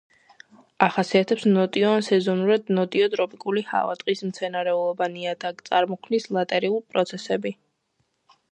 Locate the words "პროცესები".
6.95-7.55